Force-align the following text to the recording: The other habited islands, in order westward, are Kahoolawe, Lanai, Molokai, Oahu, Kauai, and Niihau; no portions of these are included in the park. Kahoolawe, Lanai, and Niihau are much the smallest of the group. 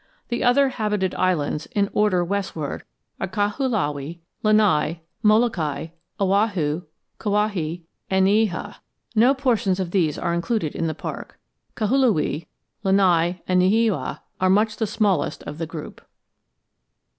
The 0.29 0.43
other 0.43 0.69
habited 0.69 1.13
islands, 1.13 1.67
in 1.75 1.87
order 1.93 2.25
westward, 2.25 2.85
are 3.19 3.27
Kahoolawe, 3.27 4.17
Lanai, 4.41 5.01
Molokai, 5.21 5.89
Oahu, 6.19 6.85
Kauai, 7.19 7.75
and 8.09 8.25
Niihau; 8.25 8.77
no 9.15 9.35
portions 9.35 9.79
of 9.79 9.91
these 9.91 10.17
are 10.17 10.33
included 10.33 10.73
in 10.75 10.87
the 10.87 10.95
park. 10.95 11.37
Kahoolawe, 11.75 12.47
Lanai, 12.83 13.43
and 13.47 13.61
Niihau 13.61 14.19
are 14.39 14.49
much 14.49 14.77
the 14.77 14.87
smallest 14.87 15.43
of 15.43 15.59
the 15.59 15.67
group. 15.67 16.01